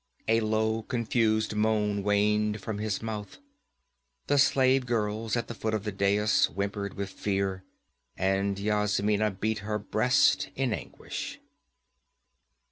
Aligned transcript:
A 0.27 0.39
low 0.39 0.81
confused 0.81 1.53
moan 1.55 2.01
waned 2.01 2.59
from 2.59 2.79
his 2.79 3.03
mouth. 3.03 3.37
The 4.25 4.39
slave 4.39 4.87
girls 4.87 5.37
at 5.37 5.47
the 5.47 5.53
foot 5.53 5.75
of 5.75 5.83
the 5.83 5.91
dais 5.91 6.45
whimpered 6.45 6.95
with 6.95 7.11
fear, 7.11 7.63
and 8.17 8.57
Yasmina 8.57 9.29
beat 9.29 9.59
her 9.59 9.77
breast 9.77 10.49
in 10.55 10.73
anguish. 10.73 11.39